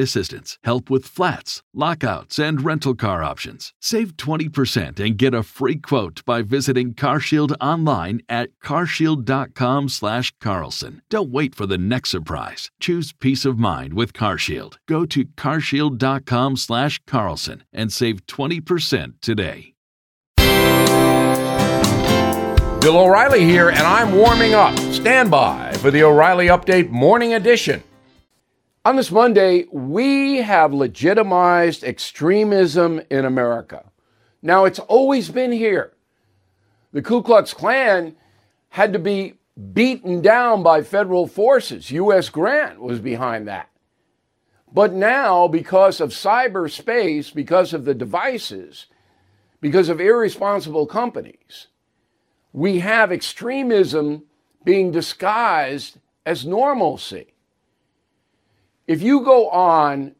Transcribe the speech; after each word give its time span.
assistance, 0.00 0.58
help 0.64 0.90
with 0.90 1.06
flats, 1.06 1.62
lockouts, 1.72 2.36
and 2.38 2.64
rental 2.64 2.94
car 2.94 3.22
options. 3.22 3.72
Save 3.80 4.16
20% 4.16 4.98
and 4.98 5.16
get 5.16 5.34
a 5.34 5.44
free 5.44 5.76
quote 5.76 6.24
by 6.24 6.42
visiting 6.42 6.94
CarShield 6.94 7.54
online 7.60 8.22
at 8.28 8.50
carshield.com/carlson. 8.64 11.02
Don't 11.08 11.30
wait 11.30 11.54
for 11.54 11.66
the 11.66 11.78
next 11.78 12.10
surprise. 12.10 12.72
Choose 12.80 13.12
peace 13.12 13.44
of 13.44 13.56
mind 13.58 13.94
with 13.94 14.12
CarShield. 14.12 14.78
Go 14.88 15.06
to 15.06 15.26
carshield.com/carlson 15.26 17.62
and 17.72 17.92
save 17.92 18.26
20% 18.26 19.22
today. 19.22 19.74
Bill 22.80 22.96
O'Reilly 22.96 23.44
here, 23.44 23.68
and 23.68 23.80
I'm 23.80 24.14
warming 24.14 24.54
up. 24.54 24.74
Stand 24.90 25.30
by 25.30 25.70
for 25.74 25.90
the 25.90 26.02
O'Reilly 26.02 26.46
Update 26.46 26.88
Morning 26.88 27.34
Edition. 27.34 27.82
On 28.82 28.96
this 28.96 29.10
Monday, 29.10 29.66
we 29.70 30.38
have 30.38 30.72
legitimized 30.72 31.84
extremism 31.84 33.02
in 33.10 33.26
America. 33.26 33.84
Now, 34.40 34.64
it's 34.64 34.78
always 34.78 35.28
been 35.28 35.52
here. 35.52 35.92
The 36.92 37.02
Ku 37.02 37.22
Klux 37.22 37.52
Klan 37.52 38.16
had 38.70 38.94
to 38.94 38.98
be 38.98 39.34
beaten 39.74 40.22
down 40.22 40.62
by 40.62 40.82
federal 40.82 41.26
forces. 41.26 41.90
U.S. 41.90 42.30
Grant 42.30 42.80
was 42.80 43.00
behind 43.00 43.46
that. 43.48 43.68
But 44.72 44.94
now, 44.94 45.46
because 45.46 46.00
of 46.00 46.10
cyberspace, 46.10 47.34
because 47.34 47.74
of 47.74 47.84
the 47.84 47.94
devices, 47.94 48.86
because 49.60 49.90
of 49.90 50.00
irresponsible 50.00 50.86
companies, 50.86 51.66
we 52.54 52.78
have 52.78 53.12
extremism 53.12 54.22
being 54.64 54.90
disguised 54.90 55.98
as 56.24 56.46
normalcy. 56.46 57.29
If 58.90 59.02
you 59.02 59.20
go 59.20 59.48
on 59.50 60.16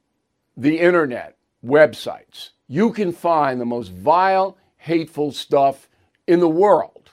the 0.57 0.79
internet 0.79 1.37
websites, 1.67 2.51
you 2.69 2.93
can 2.93 3.11
find 3.11 3.61
the 3.61 3.65
most 3.65 3.91
vile, 3.91 4.57
hateful 4.77 5.33
stuff 5.33 5.89
in 6.29 6.39
the 6.39 6.49
world. 6.49 7.11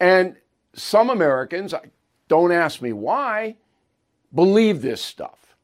And 0.00 0.34
some 0.72 1.10
Americans, 1.10 1.74
don't 2.26 2.50
ask 2.50 2.82
me 2.82 2.92
why, 2.92 3.54
believe 4.34 4.82
this 4.82 5.00
stuff. 5.00 5.54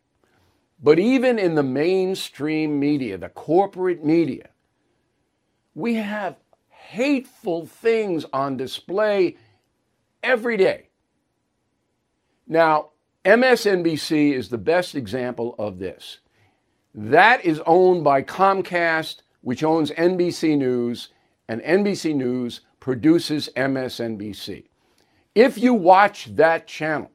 But 0.81 1.01
even 1.01 1.41
in 1.41 1.57
the 1.57 1.65
mainstream 1.65 2.79
media, 2.79 3.19
the 3.19 3.31
corporate 3.31 4.05
media, 4.05 4.51
we 5.75 5.95
have 5.95 6.37
hateful 6.69 7.67
things 7.67 8.27
on 8.33 8.57
display 8.57 9.39
every 10.23 10.57
day. 10.57 10.91
Now, 12.47 12.91
MSNBC 13.29 14.33
is 14.33 14.49
the 14.49 14.57
best 14.57 14.95
example 14.95 15.55
of 15.59 15.79
this. 15.79 16.21
That 16.95 17.45
is 17.45 17.61
owned 17.67 18.03
by 18.03 18.23
Comcast, 18.23 19.17
which 19.43 19.63
owns 19.63 19.91
NBC 19.91 20.57
News, 20.57 21.11
and 21.47 21.61
NBC 21.61 22.15
News 22.15 22.63
produces 22.81 23.51
MSNBC. 23.55 24.65
If 25.35 25.59
you 25.59 25.75
watch 25.75 26.35
that 26.37 26.67
channel, 26.67 27.11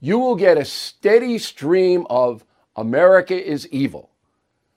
you 0.00 0.18
will 0.18 0.36
get 0.36 0.58
a 0.58 0.66
steady 0.66 1.38
stream 1.38 2.06
of 2.10 2.44
America 2.76 3.42
is 3.42 3.66
evil. 3.68 4.10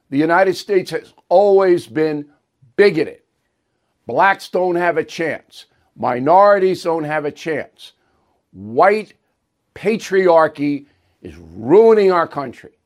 The 0.10 0.20
United 0.20 0.56
States 0.56 0.92
has 0.92 1.14
always 1.28 1.86
been 1.86 2.30
bigoted. 2.78 3.24
Blacks 4.08 4.48
don't 4.48 4.76
have 4.76 4.96
a 4.96 5.04
chance. 5.04 5.66
Minorities 5.98 6.84
don't 6.84 7.04
have 7.04 7.26
a 7.26 7.32
chance. 7.32 7.92
White 8.54 9.16
patriarchy 9.80 10.86
is 11.22 11.36
ruining 11.38 12.12
our 12.12 12.28
country. 12.28 12.78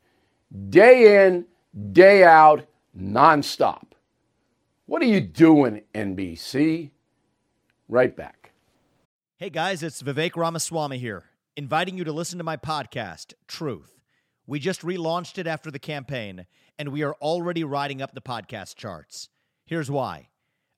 Day 0.69 1.25
in, 1.25 1.45
day 1.91 2.23
out, 2.23 2.67
nonstop. 2.95 3.93
What 4.85 5.01
are 5.01 5.05
you 5.05 5.19
doing, 5.19 5.81
NBC? 5.95 6.91
Right 7.89 8.15
back. 8.15 8.51
Hey 9.37 9.49
guys, 9.49 9.81
it's 9.81 10.03
Vivek 10.03 10.35
Ramaswamy 10.35 10.99
here, 10.99 11.23
inviting 11.57 11.97
you 11.97 12.03
to 12.03 12.11
listen 12.13 12.37
to 12.37 12.43
my 12.43 12.57
podcast, 12.57 13.33
Truth. 13.47 13.99
We 14.45 14.59
just 14.59 14.81
relaunched 14.81 15.39
it 15.39 15.47
after 15.47 15.71
the 15.71 15.79
campaign, 15.79 16.45
and 16.77 16.89
we 16.89 17.01
are 17.01 17.15
already 17.15 17.63
riding 17.63 18.03
up 18.03 18.13
the 18.13 18.21
podcast 18.21 18.75
charts. 18.75 19.29
Here's 19.65 19.89
why. 19.89 20.29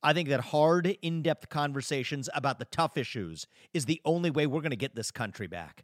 I 0.01 0.13
think 0.13 0.29
that 0.29 0.39
hard, 0.39 0.97
in 1.01 1.21
depth 1.23 1.49
conversations 1.49 2.29
about 2.33 2.59
the 2.59 2.65
tough 2.65 2.95
issues 2.95 3.47
is 3.73 3.85
the 3.85 4.01
only 4.05 4.29
way 4.29 4.47
we're 4.47 4.61
going 4.61 4.69
to 4.69 4.77
get 4.77 4.95
this 4.95 5.11
country 5.11 5.47
back. 5.47 5.83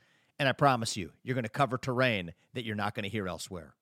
And 0.41 0.49
I 0.49 0.53
promise 0.53 0.97
you, 0.97 1.11
you're 1.21 1.35
going 1.35 1.43
to 1.43 1.49
cover 1.49 1.77
terrain 1.77 2.33
that 2.55 2.65
you're 2.65 2.75
not 2.75 2.95
going 2.95 3.03
to 3.03 3.09
hear 3.09 3.27
elsewhere. 3.27 3.75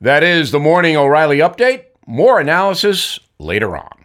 That 0.00 0.24
is 0.24 0.50
the 0.50 0.58
Morning 0.58 0.96
O'Reilly 0.96 1.38
Update. 1.38 1.84
More 2.04 2.40
analysis 2.40 3.20
later 3.38 3.76
on. 3.76 4.03